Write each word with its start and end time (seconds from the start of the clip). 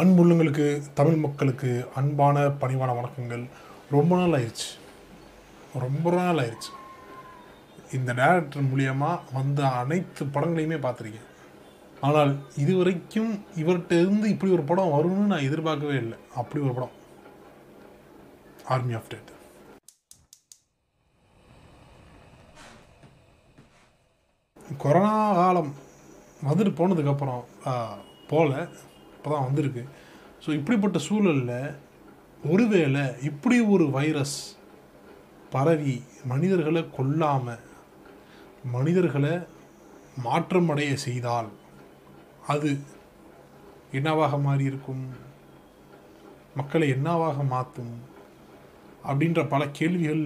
அன்புள்ளங்களுக்கு 0.00 0.66
தமிழ் 0.98 1.16
மக்களுக்கு 1.22 1.70
அன்பான 1.98 2.42
பணிவான 2.60 2.90
வணக்கங்கள். 2.98 3.42
ரொம்ப 3.94 4.12
நாள் 4.18 4.34
ஆயிடுச்சு 4.36 4.68
ரொம்ப 5.82 6.12
நாள் 6.18 6.40
ஆயிடுச்சு 6.42 6.70
இந்த 7.96 8.10
டேரக்டர் 8.20 8.68
மூலியமாக 8.70 9.34
வந்த 9.38 9.60
அனைத்து 9.80 10.24
படங்களையுமே 10.34 10.78
பார்த்துருக்கேன். 10.84 11.28
ஆனால் 12.08 12.32
இதுவரைக்கும் 12.62 13.32
இவர்கிட்ட 13.62 13.94
இருந்து 14.02 14.28
இப்படி 14.34 14.52
ஒரு 14.58 14.64
படம் 14.70 14.94
வரும்னு 14.96 15.30
நான் 15.32 15.46
எதிர்பார்க்கவே 15.48 15.96
இல்லை. 16.04 16.18
அப்படி 16.42 16.62
ஒரு 16.66 16.74
படம். 16.78 16.94
ஆர்மி 18.74 18.96
ஆஃப் 19.00 19.10
டேட் 19.14 19.32
கொரோனா 24.84 25.16
காலம் 25.40 25.74
வந்துட்டு 26.50 26.72
போனதுக்கப்புறம் 26.80 27.44
போகல. 28.32 28.54
இப்போ 29.20 29.30
தான் 29.30 29.46
வந்திருக்கு. 29.48 29.82
ஸோ 30.44 30.50
இப்படிப்பட்ட 30.58 30.98
சூழலில் 30.98 31.56
ஒருவேளை 32.50 33.02
இப்படி 33.22 33.56
ஒரு 33.60 33.86
வைரஸ் 33.90 34.36
பரவி 35.54 36.02
மனிதர்களை 36.24 36.82
கொல்லாமல் 36.90 37.64
மனிதர்களை 38.74 39.34
மாற்றமடைய 40.24 40.92
செய்தால் 41.06 41.50
அது 42.46 42.70
என்னவாக 43.92 44.38
மாறி 44.38 44.64
இருக்கும் 44.64 45.04
மக்களை 46.56 46.88
என்னவாக 46.88 47.42
மாற்றும்? 47.42 47.92
அப்படின்ற 49.04 49.48
பல 49.48 49.62
கேள்விகள் 49.78 50.24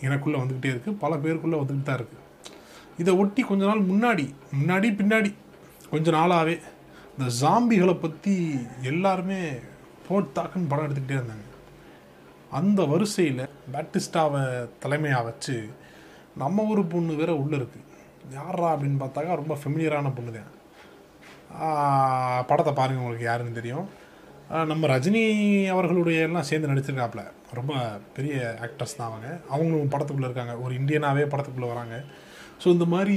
எனக்குள்ளே 0.00 0.38
வந்துக்கிட்டே 0.40 0.72
இருக்குது 0.74 1.00
பல 1.04 1.12
பேருக்குள்ளே 1.16 1.58
வந்துக்கிட்டு 1.60 1.90
தான் 1.90 1.98
இருக்குது 2.00 2.22
இதை 2.98 3.12
ஒட்டி 3.22 3.42
கொஞ்ச 3.42 3.62
நாள் 3.66 3.88
முன்னாடி 3.90 4.26
முன்னாடி 4.54 4.90
பின்னாடி 5.00 5.30
கொஞ்ச 5.90 6.10
நாளாகவே 6.10 6.54
இந்த 7.16 7.28
ஜாம்பிகளை 7.42 7.92
பற்றி 8.00 8.34
எல்லாருமே 8.90 9.40
போட்டாக்குன்னு 10.06 10.70
படம் 10.70 10.86
எடுத்துக்கிட்டே 10.86 11.18
இருந்தாங்க. 11.18 11.46
அந்த 12.58 12.80
வரிசையில் 12.90 13.40
பேட்டிஸ்டாவை 13.74 14.42
தலைமையாக 14.82 15.26
வச்சு 15.28 15.56
நம்ம 16.42 16.66
ஒரு 16.72 16.82
பொண்ணு 16.92 17.12
வேற 17.20 17.32
உள்ளே 17.42 17.56
இருக்குது 17.60 17.84
யாரா 18.36 18.68
அப்படின்னு 18.74 19.00
பார்த்தாக்கா 19.02 19.40
ரொம்ப 19.40 19.54
ஃபெமிலியரான 19.62 20.12
பொண்ணு 20.16 20.32
தான் 20.36 20.52
படத்தை 22.50 22.72
பாருங்கள் 22.80 23.02
உங்களுக்கு 23.02 23.28
யாருன்னு 23.30 23.58
தெரியும். 23.60 23.86
நம்ம 24.70 24.86
ரஜினி 24.94 25.22
அவர்களுடைய 25.74 26.18
எல்லாம் 26.28 26.48
சேர்ந்து 26.48 26.70
நடிச்சிருக்காப்புல 26.72 27.22
ரொம்ப 27.58 27.72
பெரிய 28.16 28.34
ஆக்டர்ஸ் 28.66 28.98
தான் 28.98 29.10
அவங்க. 29.10 29.28
அவங்களும் 29.54 29.92
படத்துக்குள்ளே 29.94 30.28
இருக்காங்க. 30.30 30.54
ஒரு 30.64 30.72
இந்தியனாகவே 30.80 31.24
படத்துக்குள்ளே 31.32 31.70
வராங்க. 31.74 31.96
ஸோ 32.62 32.66
இந்த 32.76 32.86
மாதிரி 32.94 33.16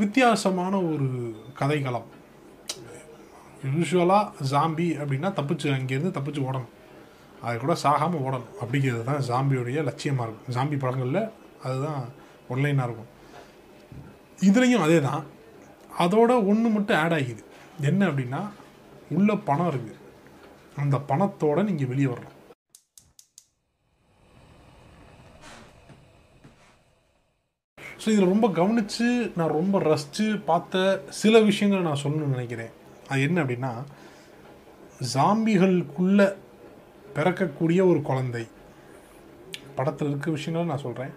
வித்தியாசமான 0.00 0.74
ஒரு 0.92 1.06
கதைக்களம். 1.58 2.08
யூஸ்வலாக 3.74 4.44
ஜாம்பி 4.50 4.86
அப்படின்னா 5.02 5.28
தப்பிச்சு 5.38 5.68
அங்கேருந்து 5.76 6.16
தப்பிச்சு 6.16 6.40
ஓடணும். 6.48 6.72
அது 7.46 7.56
கூட 7.62 7.74
சாகாமல் 7.84 8.24
ஓடணும். 8.26 8.52
அப்படிங்கிறது 8.62 9.02
தான் 9.08 9.24
ஜாம்பியோடைய 9.28 9.84
லட்சியமாக 9.88 10.26
இருக்கும். 10.26 10.50
ஜாம்பி 10.56 10.78
படங்களில் 10.82 11.22
அதுதான் 11.66 12.02
ஒன்லைனாக 12.52 12.88
இருக்கும். 12.88 13.10
இதுலேயும் 14.48 14.84
அதே 14.86 15.00
தான் 15.08 15.24
அதோட 16.04 16.30
ஒன்று 16.50 16.68
மட்டும் 16.76 16.98
ஆட் 17.02 17.16
ஆகிது. 17.18 17.42
என்ன 17.90 18.00
அப்படின்னா 18.10 18.42
உள்ள 19.16 19.30
பணம் 19.48 19.70
இருக்குது 19.72 20.02
அந்த 20.82 20.96
பணத்தோட 21.10 21.58
நீங்கள் 21.68 21.90
வெளியே 21.92 22.10
வரணும். 22.12 22.35
ஸோ 27.98 28.08
இதில் 28.08 28.32
ரொம்ப 28.32 28.48
கவனித்து 28.50 29.06
நான் 29.36 29.56
ரொம்ப 29.58 29.78
ரசித்து 29.78 30.38
பார்த்த 30.38 31.04
சில 31.08 31.40
விஷயங்களை 31.40 31.92
நான் 31.92 32.02
சொல்லணும்னு 32.02 32.34
நினைக்கிறேன். 32.34 32.72
அது 33.08 33.20
என்ன 33.22 33.44
அப்படின்னா 33.44 33.72
ஜாம்பிகளுக்குள்ளே 35.14 36.28
பிறக்கக்கூடிய 37.14 37.80
ஒரு 37.90 38.02
குழந்தை. 38.02 38.46
படத்தில் 39.74 40.08
இருக்க 40.08 40.30
விஷயங்களை 40.30 40.74
நான் 40.74 40.84
சொல்கிறேன் 40.84 41.14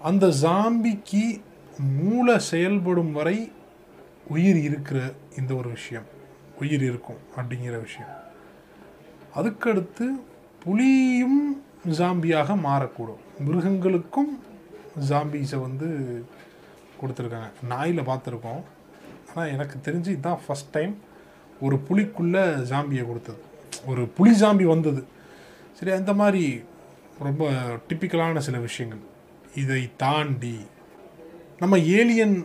அந்த 0.00 0.26
ஜாம்பிக்கு 0.26 1.22
மூளை 1.96 2.38
செயல்படும் 2.38 3.12
வரை 3.12 3.52
உயிர் 4.28 4.56
இருக்கிற 4.56 5.14
இந்த 5.38 5.54
ஒரு 5.54 5.68
விஷயம். 5.68 6.06
உயிர் 6.60 6.82
இருக்கும் 6.82 7.20
அப்படிங்கிற 7.36 7.80
விஷயம். 7.80 8.12
அதுக்கடுத்து 9.34 10.06
புலியும் 10.64 11.62
ஜாம்பியாக 11.98 12.56
மாறக்கூடும். 12.66 13.22
மிருகங்களுக்கும் 13.46 14.32
ஜாம்பீஸை 15.08 15.58
வந்து 15.66 15.88
கொடுத்துருக்காங்க. 17.00 17.50
நாயில் 17.72 18.08
பார்த்துருக்கோம். 18.10 18.62
ஆனால் 19.28 19.52
எனக்கு 19.54 19.76
தெரிஞ்சு 19.86 20.10
இதுதான் 20.14 20.40
ஃபஸ்ட் 20.44 20.72
டைம் 20.72 20.94
ஒரு 21.60 21.76
புலிக்குள்ளே 21.88 22.42
ஜாம்பியை 22.72 23.04
கொடுத்தது. 23.06 23.40
ஒரு 23.86 24.02
புலி 24.16 24.32
ஜாம்பி 24.42 24.64
வந்தது. 24.74 25.02
சரி 25.78 25.90
அந்த 25.90 26.12
மாதிரி 26.20 26.62
ரொம்ப 27.26 27.44
டிப்பிக்கலான 27.88 28.42
சில 28.48 28.58
விஷயங்கள். 28.58 29.02
இதை 29.62 29.90
தாண்டி 29.96 30.56
நம்ம 31.60 31.78
ஏலியன் 31.78 32.36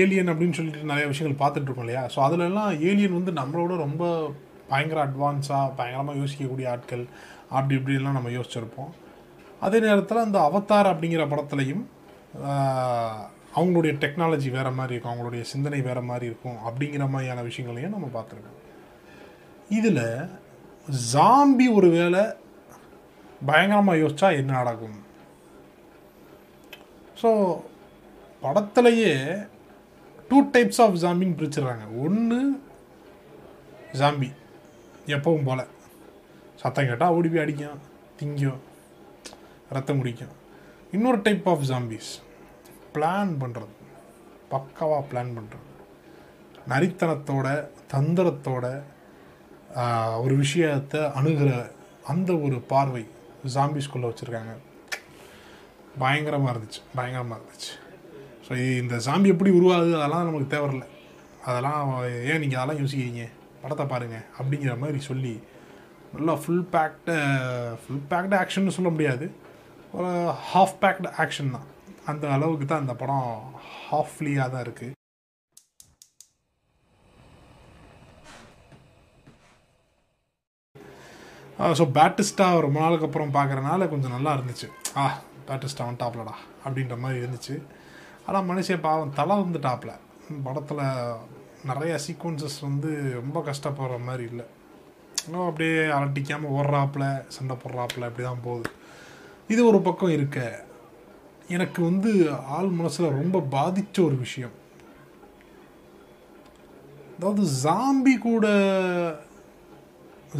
ஏலியன் 0.00 0.30
அப்படின்னு 0.32 0.56
சொல்லிட்டு 0.56 0.90
நிறைய 0.90 1.06
விஷயங்கள் 1.12 1.40
பார்த்துட்டு 1.42 1.68
இருக்கோம் 1.68 1.86
இல்லையா? 1.86 2.02
ஸோ 2.14 2.18
அதிலெல்லாம் 2.26 2.70
ஏலியன் 2.88 3.18
வந்து 3.18 3.32
நம்மளோட 3.40 3.76
ரொம்ப 3.76 4.04
பயங்கர 4.70 4.98
அட்வான்ஸாக 5.06 5.74
பயங்கரமாக 5.78 6.20
யோசிக்கக்கூடிய 6.22 6.66
ஆட்கள் 6.74 7.04
அப்படி 7.56 7.74
இப்படிலாம் 7.78 8.18
நம்ம 8.18 8.32
யோசிச்சிருப்போம். 8.36 8.92
அதே 9.66 9.78
நேரத்தில் 9.86 10.24
அந்த 10.26 10.38
அவத்தார் 10.48 10.92
அப்படிங்கிற 10.92 11.24
படத்துலையும் 11.32 11.84
அவங்களுடைய 13.58 13.92
டெக்னாலஜி 14.02 14.48
வேறு 14.54 14.70
மாதிரி 14.78 14.94
இருக்கும் 14.94 15.12
அவங்களுடைய 15.12 15.42
சிந்தனை 15.50 15.80
வேறு 15.88 16.02
மாதிரி 16.10 16.26
இருக்கும் 16.30 16.58
அப்படிங்கிற 16.68 17.04
மாதிரியான 17.14 17.42
விஷயங்களையும் 17.48 17.94
நம்ம 17.96 18.08
பார்த்துருக்கோம். 18.16 18.60
இதில் 19.78 20.06
ஜாம்பி 21.12 21.66
ஒரு 21.78 21.88
வேளை 21.98 22.22
பயங்கரமாக 23.50 24.00
யோசித்தா 24.02 24.28
என்ன 24.40 24.52
நடக்கும்? 24.60 24.98
ஸோ 27.20 27.30
படத்துலையே 28.44 29.12
டூ 30.30 30.38
டைப்ஸ் 30.54 30.80
ஆஃப் 30.84 30.98
ஜாம்பின்னு 31.04 31.38
பிரிச்சிடுறாங்க. 31.40 31.84
ஒன்று 32.06 32.40
ஜாம்பி 34.00 34.30
எப்பவும் 35.16 35.46
போல். 35.48 35.64
சத்தம் 36.62 36.88
கேட்டால் 36.88 37.14
ஓடி 37.16 37.28
போய் 37.32 37.44
அடிக்கும் 37.44 37.80
திங்கும் 38.18 38.62
ரத்தம் 39.76 40.00
குடிக்கும். 40.00 40.34
இன்னொரு 40.96 41.18
டைப் 41.26 41.46
ஆஃப் 41.52 41.64
ஜாம்பிஸ் 41.70 42.10
பிளான் 42.94 43.32
பண்ணுறது 43.42 43.74
பக்காவாக 44.52 45.02
பிளான் 45.12 45.32
பண்ணுறது 45.36 45.70
நரித்தனத்தோட 46.72 47.48
தந்திரத்தோட 47.94 48.66
ஒரு 50.24 50.34
விஷயத்தை 50.42 51.00
அணுகிற 51.18 51.50
அந்த 52.12 52.30
ஒரு 52.46 52.56
பார்வை 52.72 53.04
ஜாம்பிஸ்குள்ளே 53.54 54.08
வச்சுருக்காங்க. 54.10 54.52
பயங்கரமாக 56.02 56.52
இருந்துச்சு. 56.54 56.80
பயங்கரமாக 56.98 57.38
இருந்துச்சு. 57.40 57.72
ஸோ 58.46 58.52
இந்த 58.82 58.94
ஜாம்பி 59.06 59.32
எப்படி 59.34 59.50
உருவாகுது 59.58 59.92
அதெல்லாம் 59.98 60.28
நமக்கு 60.28 60.52
தேவையில்லை. 60.54 60.88
அதெல்லாம் 61.48 61.82
ஏன் 62.30 62.42
நீங்கள் 62.42 62.60
அதெல்லாம் 62.60 62.80
யோசிக்கிறீங்க? 62.82 63.24
படத்தை 63.64 63.86
பாருங்கள் 63.92 64.26
அப்படிங்கிற 64.38 64.72
மாதிரி 64.84 65.00
சொல்லி 65.10 65.34
நல்லா 66.16 66.34
full 66.42 66.66
packed 66.74 67.14
full 67.82 68.02
packed 68.10 68.34
action 68.42 68.76
சொல்ல 68.78 68.90
முடியாது. 68.96 69.26
ஒரு 69.98 70.10
ஹாஃப் 70.50 70.76
பேக்டு 70.82 71.08
ஆக்ஷன் 71.22 71.54
தான். 71.56 71.68
அந்த 72.10 72.24
அளவுக்கு 72.36 72.66
தான் 72.70 72.82
அந்த 72.84 72.94
படம் 73.00 73.28
ஹாஃப்லியாக 73.88 74.52
தான் 74.54 74.64
இருக்குது 74.66 74.92
ஸோ 81.78 81.84
பேட்டிஸ்டா 81.96 82.46
ரொம்ப 82.64 82.78
நாளுக்கு 82.82 83.06
அப்புறம் 83.06 83.34
பார்க்குறனால 83.36 83.86
கொஞ்சம் 83.92 84.14
நல்லா 84.14 84.30
இருந்துச்சு. 84.36 84.66
ஆ 85.00 85.04
பேட்டிஸ்டா 85.48 85.84
அவன் 85.84 86.00
டாப்லடா 86.02 86.34
அப்படின்ற 86.64 86.96
மாதிரி 87.04 87.22
இருந்துச்சு. 87.22 87.54
ஆனால் 88.26 88.46
மனுஷன் 88.50 88.84
பாவம் 88.86 89.14
தலை 89.18 89.34
வந்து 89.44 89.60
டாப்பில் 89.66 90.00
படத்தில் 90.46 90.82
நிறைய 91.70 91.94
சீக்வன்சஸ் 92.06 92.58
வந்து 92.66 92.90
ரொம்ப 93.20 93.38
கஷ்டப்படுற 93.48 93.96
மாதிரி 94.08 94.24
இல்லை. 94.30 94.46
இன்னும் 95.26 95.46
அப்படியே 95.48 95.78
அலட்டிக்காமல் 95.96 96.54
ஓடுறாப்புல 96.58 97.04
சண்டை 97.36 97.54
போடுறாப்புல 97.62 98.08
அப்படி 98.08 98.24
தான் 98.28 98.44
போகுது. 98.46 98.70
இது 99.52 99.60
ஒரு 99.70 99.80
பக்கம் 99.86 100.14
இருக்க. 100.16 100.38
எனக்கு 101.48 101.80
வந்து 101.88 102.10
ஆள் 102.56 102.70
மனசில் 102.80 103.16
ரொம்ப 103.20 103.40
பாதித்த 103.56 103.96
ஒரு 104.02 104.16
விஷயம். 104.24 104.54
அதாவது 107.16 107.42
ஜாம்பி 107.64 108.14
கூட 108.28 108.46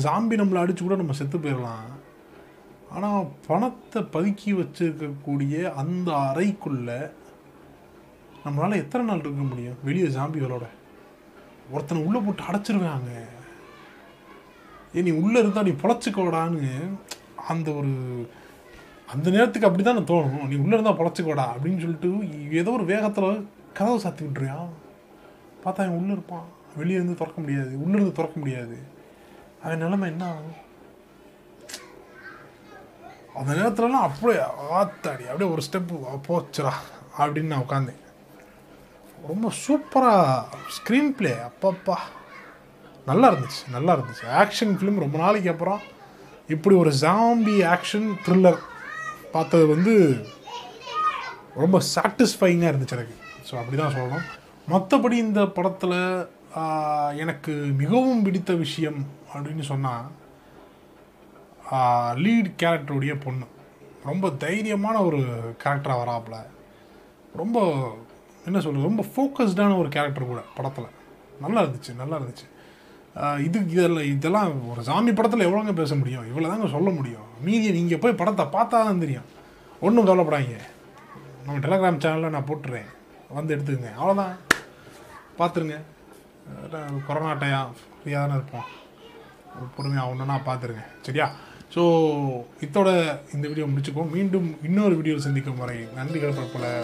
ஜாம்பி 0.04 0.34
நம்மளை 0.40 0.60
அடிச்சு 0.62 0.82
கூட 0.82 0.96
நம்ம 1.00 1.16
செத்து 1.18 1.38
போயிடலாம் 1.38 1.90
ஆனால் 2.94 3.28
பணத்தை 3.46 4.00
பதுக்கி 4.14 4.50
வச்சிருக்கக்கூடிய 4.60 5.62
அந்த 5.82 6.10
அறைக்குள்ளே 6.28 7.00
நம்மளால் 8.44 8.82
எத்தனை 8.82 9.04
நாள் 9.06 9.22
இருக்க 9.24 9.44
முடியும்? 9.50 9.78
வெளியே 9.84 10.08
ஜாம்பிகளோட 10.16 10.64
ஒருத்தனை 11.70 12.04
உள்ளே 12.04 12.20
போட்டு 12.20 12.42
அடைச்சிருவாங்க 12.42 13.10
ஏ 14.96 15.02
நீ 15.02 15.10
உள்ளே 15.10 15.38
இருந்தால் 15.38 15.64
நீ 15.64 15.70
பொழைச்சிக்கோடான்னு 15.70 16.96
அந்த 17.48 17.72
ஒரு 17.72 17.92
அந்த 19.12 19.30
நேரத்துக்கு 19.30 19.66
அப்படி 19.66 19.84
தான் 19.84 19.98
தோணும். 19.98 20.48
நீ 20.48 20.56
உள்ளே 20.56 20.76
இருந்தால் 20.76 20.98
பொழைச்சிக்கோடா 20.98 21.44
அப்படின்னு 21.52 21.80
சொல்லிட்டு 21.80 22.10
ஏதோ 22.50 22.70
ஒரு 22.70 22.84
வேகத்தில் 22.84 23.46
கதவை 23.72 24.02
சாத்தி 24.02 24.22
விட்டுருவான் 24.24 24.72
பார்த்தா 25.64 25.82
அவன் 25.84 25.98
உள்ளே 26.00 26.12
இருப்பான். 26.12 26.46
வெளியே 26.76 26.94
இருந்து 26.94 27.14
திறக்க 27.14 27.40
முடியாது. 27.40 27.82
உள்ளே 27.82 27.94
இருந்து 27.94 28.12
திறக்க 28.12 28.38
முடியாது. 28.38 28.76
அவன் 29.62 29.78
நிலைமை 29.78 30.10
என்ன? 30.10 30.24
ஆகும் 30.26 30.60
அந்த 33.34 33.52
நேரத்துலலாம் 33.52 34.06
அப்படியே 34.08 34.40
ஆத்தாடி 34.80 35.24
அப்படியே 35.30 35.50
ஒரு 35.50 35.62
ஸ்டெப்பு 35.68 35.94
போச்சுடா 36.28 36.72
அப்படின்னு 37.18 37.52
நான் 37.52 37.64
உட்காந்தேன் 37.68 38.00
ரொம்ப 39.30 39.48
சூப்பராக 39.64 40.58
ஸ்க்ரீன் 40.76 41.10
பிளே 41.18 41.32
அப்பப்பா. 41.48 41.96
நல்லா 43.10 43.26
இருந்துச்சு 43.32 43.62
நல்லா 43.76 43.92
இருந்துச்சு. 43.96 44.24
ஆக்ஷன் 44.42 44.72
ஃபிலிம் 44.78 45.02
ரொம்ப 45.04 45.16
நாளைக்கு 45.24 45.50
அப்புறம் 45.54 45.80
இப்படி 46.54 46.74
ஒரு 46.82 46.90
ஜாம்பி 47.02 47.56
ஆக்ஷன் 47.74 48.08
த்ரில்லர் 48.24 48.60
பார்த்தது 49.34 49.66
வந்து 49.74 49.94
ரொம்ப 51.62 51.76
சாட்டிஸ்ஃபைங்காக 51.94 52.72
இருந்துச்சு 52.72 52.96
எனக்கு. 52.98 53.16
ஸோ 53.48 53.54
அப்படி 53.60 53.76
தான் 53.82 53.96
சொல்லணும். 53.96 54.26
மற்றபடி 54.72 55.16
இந்த 55.26 55.40
படத்தில் 55.56 55.98
எனக்கு 57.22 57.52
மிகவும் 57.82 58.24
பிடித்த 58.26 58.52
விஷயம் 58.64 59.00
அப்படின்னு 59.32 59.64
சொன்னால் 59.72 60.04
லீட் 62.24 62.50
கேரக்டருடைய 62.62 63.14
பொண்ணு. 63.26 63.46
ரொம்ப 64.10 64.28
தைரியமான 64.44 64.96
ஒரு 65.08 65.20
கேரக்டராக 65.62 66.02
வராப்புல. 66.02 66.36
ரொம்ப 67.40 67.58
என்ன 68.48 68.58
சொல்கிறது 68.64 68.88
ரொம்ப 68.88 69.02
ஃபோக்கஸ்டான 69.12 69.76
ஒரு 69.82 69.88
கேரக்டர் 69.94 70.30
கூட 70.32 70.40
படத்தில். 70.56 70.90
நல்லா 71.44 71.60
இருந்துச்சு 71.64 71.92
நல்லா 72.00 72.16
இருந்துச்சு. 72.20 72.46
இது 73.46 73.58
இதெல்லாம் 73.74 74.08
இதெல்லாம் 74.14 74.52
ஒரு 74.72 74.80
சாமி 74.88 75.12
படத்தில் 75.18 75.46
எவ்வளோங்க 75.46 75.72
பேச 75.80 75.94
முடியும்? 76.00 76.26
இவ்வளோ 76.30 76.48
தாங்க 76.52 76.68
சொல்ல 76.76 76.90
முடியும். 76.98 77.26
மீதியை 77.46 77.72
நீங்கள் 77.78 78.02
போய் 78.04 78.20
படத்தை 78.20 78.44
பார்த்தா 78.56 78.78
தான் 78.88 79.02
தெரியும். 79.04 79.28
ஒன்றும் 79.86 80.08
கவலைப்படாங்க 80.08 80.58
நம்ம 81.46 81.58
டெலகிராம் 81.64 82.02
சேனலில் 82.04 82.34
நான் 82.36 82.48
போட்டுறேன். 82.50 82.88
வந்து 83.38 83.54
எடுத்துக்கங்க. 83.54 83.92
அவ்வளோதான் 84.00 84.34
பார்த்துருங்க. 85.40 85.78
கொரோனா 87.08 87.32
டைம் 87.42 87.74
ஃப்ரீயாக 87.98 88.22
தானே 88.22 88.36
இருப்போம். 88.38 88.68
பொறுமையாக 89.76 90.10
ஒன்றுனா 90.12 90.38
பார்த்துருங்க. 90.48 90.84
சரியா? 91.08 91.28
ஸோ 91.74 91.84
இதோட 92.64 92.88
இந்த 93.34 93.44
வீடியோ 93.50 93.68
முடிச்சுக்கோம் 93.70 94.12
மீண்டும் 94.16 94.48
இன்னொரு 94.68 94.96
வீடியோ 95.00 95.18
சந்திக்கும் 95.28 95.62
வரை 95.64 95.78
நன்றிகள் 95.98 96.38
பல 96.56 96.74